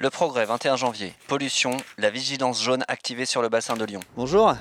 [0.00, 1.12] Le progrès, 21 janvier.
[1.26, 3.98] Pollution, la vigilance jaune activée sur le bassin de Lyon.
[4.16, 4.54] Bonjour.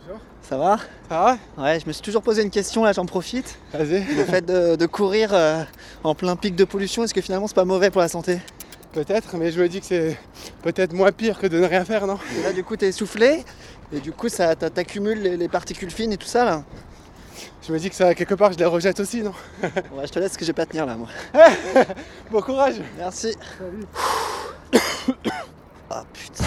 [0.00, 0.20] Bonjour.
[0.42, 0.76] Ça va?
[1.08, 1.18] Ça
[1.56, 1.62] va?
[1.64, 3.58] Ouais, je me suis toujours posé une question, là j'en profite.
[3.72, 4.04] Vas-y.
[4.14, 5.64] Le fait de, de courir euh,
[6.04, 8.38] en plein pic de pollution, est-ce que finalement c'est pas mauvais pour la santé?
[8.92, 10.16] Peut-être, mais je me dis que c'est
[10.62, 12.18] peut-être moins pire que de ne rien faire, non?
[12.38, 13.44] Et Là du coup t'es essoufflé,
[13.92, 16.62] et du coup ça t'a- t'accumules les, les particules fines et tout ça là.
[17.66, 19.32] Je me dis que ça, quelque part, je les rejette aussi, non?
[19.62, 21.08] Ouais, je te laisse parce que je vais pas tenir là moi.
[22.30, 23.34] Bon courage Merci.
[25.90, 26.44] Ah putain.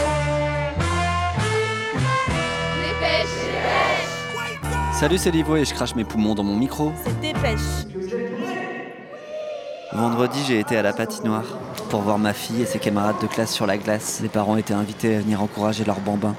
[4.93, 6.91] Salut, c'est Livo et je crache mes poumons dans mon micro.
[7.05, 7.87] C'est dépêche.
[9.93, 11.45] Vendredi, j'ai été à la patinoire
[11.89, 14.19] pour voir ma fille et ses camarades de classe sur la glace.
[14.21, 16.35] Les parents étaient invités à venir encourager leurs bambins.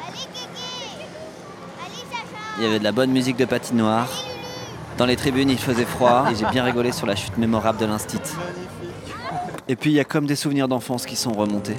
[2.59, 4.09] Il y avait de la bonne musique de patinoire.
[4.99, 7.87] Dans les tribunes, il faisait froid et j'ai bien rigolé sur la chute mémorable de
[7.87, 8.21] l'instit.
[9.69, 11.77] Et puis, il y a comme des souvenirs d'enfance qui sont remontés.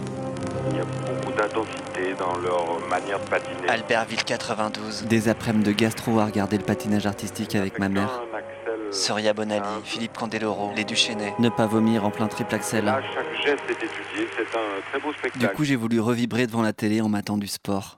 [2.42, 3.70] Leur manière de patiner.
[3.70, 5.04] Albertville 92.
[5.06, 8.22] Des après-midi de gastro à regarder le patinage artistique avec ma mère.
[8.34, 11.34] Axel, Soria Bonali, Philippe Candeloro, les Duchesnay.
[11.40, 12.86] Ne pas vomir en plein triple axel.
[12.86, 14.28] Là, chaque geste est étudié.
[14.36, 17.48] C'est un très beau Du coup, j'ai voulu revibrer devant la télé en matant du
[17.48, 17.98] sport.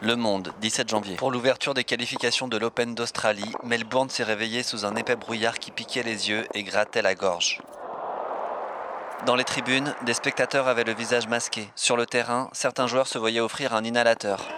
[0.00, 1.14] Le Monde, 17 janvier.
[1.14, 5.70] Pour l'ouverture des qualifications de l'Open d'Australie, Melbourne s'est réveillé sous un épais brouillard qui
[5.70, 7.60] piquait les yeux et grattait la gorge.
[9.26, 11.68] Dans les tribunes, des spectateurs avaient le visage masqué.
[11.76, 14.48] Sur le terrain, certains joueurs se voyaient offrir un inhalateur.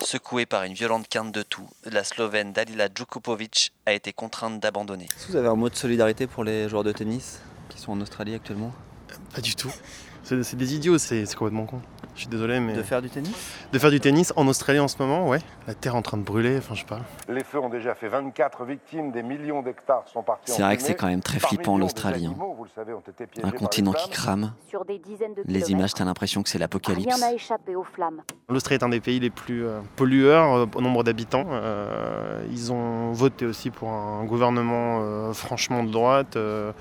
[0.00, 5.04] Secouée par une violente quinte de tout, la Slovène Dalila Djukupovic a été contrainte d'abandonner.
[5.04, 7.92] Est-ce que vous avez un mot de solidarité pour les joueurs de tennis qui sont
[7.92, 8.72] en Australie actuellement?
[9.34, 9.70] Pas du tout.
[10.22, 11.80] C'est c'est des idiots, c'est c'est complètement con.
[12.14, 12.74] Je suis désolé, mais.
[12.74, 13.32] De faire du tennis?
[13.72, 15.38] De faire du tennis en Australie en ce moment, ouais.
[15.66, 17.00] La terre est en train de brûler, enfin, je sais pas.
[17.28, 20.76] Les feux ont déjà fait 24 victimes, des millions d'hectares sont partis C'est en vrai
[20.76, 22.26] que c'est quand même très flippant l'Australie.
[22.26, 22.34] hein.
[22.80, 24.52] Animaux, vous le savez, ont été piégés Un par les continent qui crame.
[24.68, 27.14] Sur des dizaines de Les images, t'as l'impression que c'est l'apocalypse.
[27.14, 28.22] Rien n'a échappé aux flammes.
[28.48, 31.46] L'Australie est un des pays les plus euh, pollueurs euh, au nombre d'habitants.
[31.50, 36.72] Euh, ils ont voté aussi pour un gouvernement euh, franchement de droite, euh,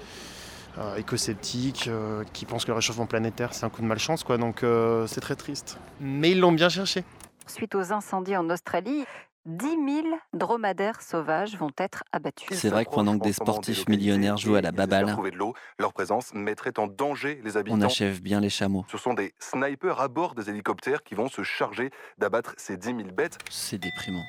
[0.77, 4.37] euh, éco-sceptique, euh, qui pense que le réchauffement planétaire c'est un coup de malchance, quoi.
[4.37, 5.77] Donc euh, c'est très triste.
[5.99, 7.03] Mais ils l'ont bien cherché.
[7.47, 9.05] Suite aux incendies en Australie,
[9.45, 9.67] 10
[10.03, 12.57] 000 dromadaires sauvages vont être abattus.
[12.57, 15.53] C'est vrai que pendant que des sportifs millionnaires jouent à la baballe, Trouver de l'eau,
[15.79, 17.81] leur présence mettrait en danger les on habitants.
[17.81, 18.85] achève bien les chameaux.
[18.91, 22.87] Ce sont des snipers à bord des hélicoptères qui vont se charger d'abattre ces 10
[22.87, 23.37] 000 bêtes.
[23.49, 24.23] C'est déprimant.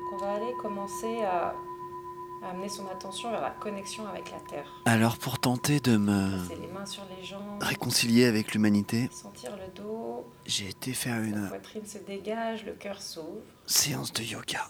[0.00, 1.54] Donc on va aller commencer à,
[2.42, 4.66] à amener son attention vers la connexion avec la Terre.
[4.84, 9.52] Alors pour tenter de me Passer les mains sur les jambes, réconcilier avec l'humanité, sentir
[9.56, 13.42] le dos, j'ai été faire la une poitrine se dégage, le cœur s'ouvre.
[13.66, 14.68] séance de yoga.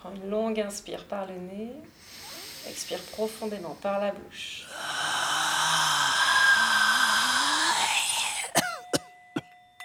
[0.00, 1.72] Prends une longue inspire par le nez,
[2.68, 4.66] expire profondément par la bouche.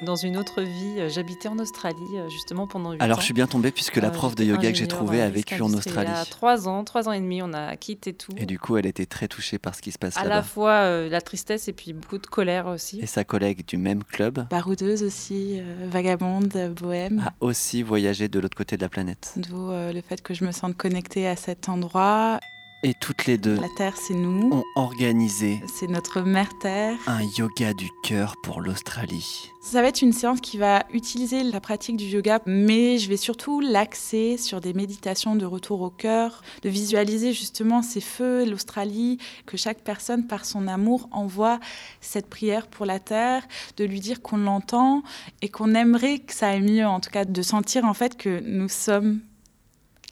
[0.06, 3.04] Dans une autre vie, euh, j'habitais en Australie euh, justement pendant 8 ans.
[3.04, 5.30] Alors je suis bien tombé puisque la Euh, prof de yoga que j'ai trouvée a
[5.30, 5.74] vécu en.
[5.74, 6.10] Australie.
[6.12, 8.32] Il y a 3 ans, 3 ans et demi, on a quitté tout.
[8.38, 10.44] Et du coup, elle était très touchée par ce qui se passe à la là-bas.
[10.44, 13.00] fois euh, la tristesse et puis beaucoup de colère aussi.
[13.02, 17.24] Et sa collègue du même club Baroudeuse aussi, euh, vagabonde, bohème.
[17.26, 19.34] a aussi voyagé de l'autre côté de la planète.
[19.38, 22.40] D'où euh, le fait que je me sente connectée à cet endroit.
[22.88, 24.52] Et toutes les deux La Terre, c'est nous.
[24.54, 26.96] ont organisé C'est notre mère Terre.
[27.08, 29.50] un yoga du cœur pour l'Australie.
[29.60, 33.18] Ça va être une séance qui va utiliser la pratique du yoga, mais je vais
[33.18, 39.18] surtout l'axer sur des méditations de retour au cœur, de visualiser justement ces feux, l'Australie,
[39.48, 41.60] que chaque personne, par son amour, envoie
[42.02, 43.48] cette prière pour la Terre,
[43.78, 45.02] de lui dire qu'on l'entend
[45.42, 48.42] et qu'on aimerait que ça aille mieux, en tout cas de sentir en fait que
[48.46, 49.22] nous sommes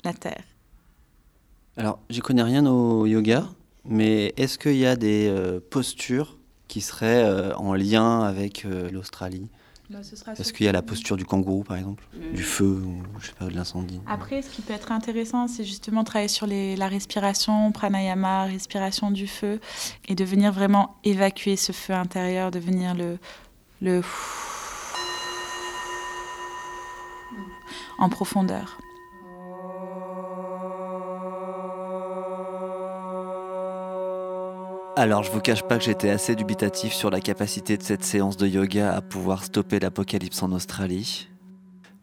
[0.04, 0.44] la Terre.
[1.78, 3.46] Alors, j'y connais rien au yoga,
[3.86, 8.90] mais est-ce qu'il y a des euh, postures qui seraient euh, en lien avec euh,
[8.92, 9.50] l'Australie?
[10.38, 12.04] Est-ce qu'il y a la posture du kangourou, par exemple?
[12.32, 14.00] Du feu, ou je sais pas, de l'incendie?
[14.08, 19.12] Après, ce qui peut être intéressant, c'est justement travailler sur les- la respiration, pranayama, respiration
[19.12, 19.60] du feu,
[20.08, 23.18] et de venir vraiment évacuer ce feu intérieur, de venir le,
[23.82, 24.02] le
[28.00, 28.80] en profondeur.
[34.96, 38.38] Alors, je vous cache pas que j'étais assez dubitatif sur la capacité de cette séance
[38.38, 41.30] de yoga à pouvoir stopper l'apocalypse en Australie.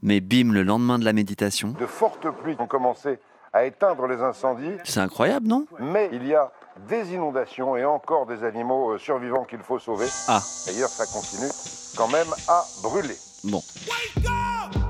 [0.02, 3.20] Mais bim, le lendemain de la méditation, De fortes pluies ont commencé
[3.52, 5.66] à éteindre les incendies, c'est incroyable, non?
[5.78, 6.50] Mais il y a
[6.88, 10.06] des inondations et encore des animaux euh, survivants qu'il faut sauver.
[10.28, 10.40] Ah.
[10.66, 11.50] D'ailleurs, ça continue
[11.96, 13.16] quand même à brûler.
[13.44, 13.62] Bon.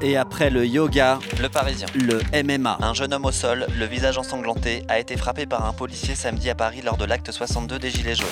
[0.02, 1.86] Et après le yoga, Le Parisien.
[1.94, 2.78] le MMA.
[2.80, 6.48] Un jeune homme au sol, le visage ensanglanté, a été frappé par un policier samedi
[6.50, 8.26] à Paris lors de l'acte 62 des Gilets jaunes.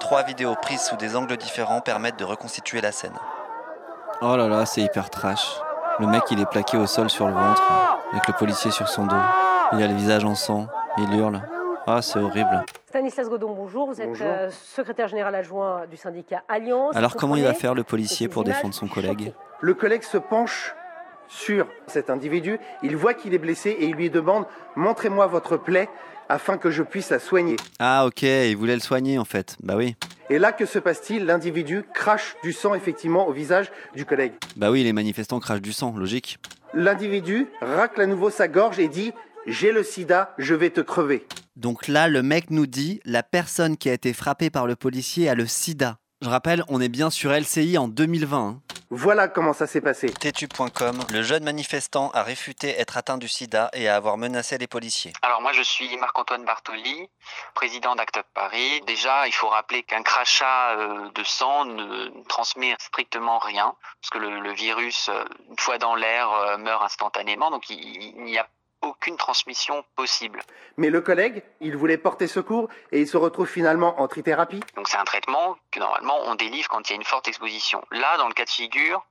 [0.00, 3.14] Trois vidéos prises sous des angles différents permettent de reconstituer la scène.
[4.20, 5.46] Oh là là, c'est hyper trash.
[6.00, 7.62] Le mec, il est plaqué au sol sur le ventre,
[8.12, 9.16] avec le policier sur son dos.
[9.74, 10.66] Il a le visage en sang,
[10.98, 11.40] il hurle.
[11.86, 12.64] Ah, c'est horrible.
[12.88, 13.86] Stanislas Godon, bonjour.
[13.88, 14.26] Vous êtes Bonjour.
[14.28, 16.94] euh, secrétaire général adjoint du syndicat Alliance.
[16.94, 19.32] Alors comment il va faire le policier pour défendre son collègue?
[19.62, 20.74] Le collègue se penche
[21.28, 24.44] sur cet individu, il voit qu'il est blessé et il lui demande
[24.74, 25.88] Montrez-moi votre plaie
[26.28, 27.54] afin que je puisse la soigner.
[27.78, 29.56] Ah ok, il voulait le soigner en fait.
[29.62, 29.94] Bah oui.
[30.30, 31.24] Et là, que se passe-t-il?
[31.26, 34.32] L'individu crache du sang effectivement au visage du collègue.
[34.56, 36.38] Bah oui, les manifestants crachent du sang, logique.
[36.74, 39.12] L'individu racle à nouveau sa gorge et dit
[39.46, 41.24] J'ai le sida, je vais te crever.
[41.54, 45.28] Donc là, le mec nous dit, la personne qui a été frappée par le policier
[45.28, 45.98] a le sida.
[46.20, 48.38] Je rappelle, on est bien sur LCI en 2020.
[48.38, 48.60] hein.
[48.94, 50.10] Voilà comment ça s'est passé.
[50.10, 54.66] Tétu.com, le jeune manifestant a réfuté être atteint du sida et à avoir menacé les
[54.66, 55.14] policiers.
[55.22, 57.08] Alors moi je suis Marc-Antoine Bartoli,
[57.54, 58.82] président d'Act Up Paris.
[58.86, 64.18] Déjà il faut rappeler qu'un crachat euh, de sang ne transmet strictement rien, parce que
[64.18, 68.36] le, le virus, euh, une fois dans l'air, euh, meurt instantanément, donc il, il n'y
[68.36, 68.46] a
[68.82, 70.42] aucune transmission possible.
[70.76, 74.60] Mais le collègue, il voulait porter secours et il se retrouve finalement en trithérapie.
[74.76, 77.82] Donc c'est un traitement que normalement on délivre quand il y a une forte exposition.
[77.90, 79.04] Là, dans le cas de figure,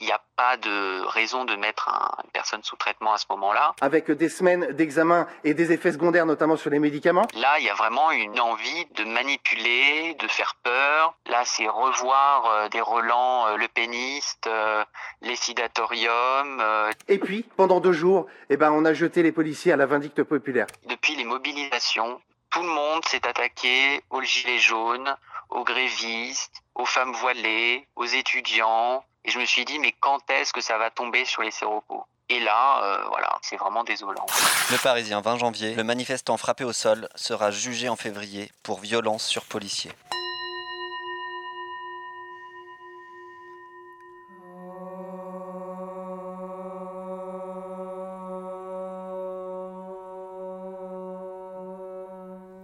[0.00, 3.26] il n'y a pas de raison de mettre un- une personne sous traitement à ce
[3.30, 3.74] moment-là.
[3.80, 7.26] Avec des semaines d'examen et des effets secondaires, notamment sur les médicaments.
[7.34, 11.14] Là, il y a vraiment une envie de manipuler, de faire peur.
[11.26, 14.84] Là, c'est revoir euh, des relents euh, le péniste, euh,
[15.22, 16.60] les sidatoriums.
[16.60, 16.90] euh.
[17.08, 20.22] Et puis, pendant deux jours, eh ben, on a jeté les policiers à la vindicte
[20.22, 20.66] populaire.
[20.86, 22.20] Depuis les mobilisations,
[22.50, 25.16] tout le monde s'est attaqué aux gilets jaunes,
[25.50, 29.04] aux grévistes, aux femmes voilées, aux étudiants.
[29.26, 32.04] Et je me suis dit, mais quand est-ce que ça va tomber sur les séropos?
[32.28, 34.26] Et là, euh, voilà, c'est vraiment désolant.
[34.70, 39.26] Le Parisien, 20 janvier, le manifestant frappé au sol sera jugé en février pour violence
[39.26, 39.92] sur policier.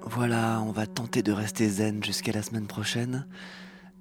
[0.02, 3.26] Voilà, on va tenter de rester zen jusqu'à la semaine prochaine.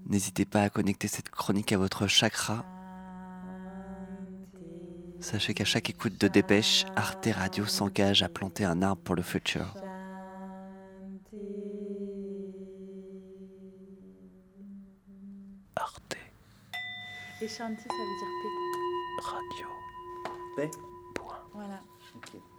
[0.10, 2.66] N'hésitez pas à connecter cette chronique à votre chakra.
[5.20, 9.22] Sachez qu'à chaque écoute de dépêche, Arte Radio s'engage à planter un arbre pour le
[9.22, 9.68] futur.
[15.76, 16.18] Arte
[17.42, 19.24] Et Shanti, ça veut dire paix.
[19.24, 19.68] Radio.
[20.56, 20.72] Paix
[21.54, 21.80] Voilà.
[22.16, 22.59] Ok.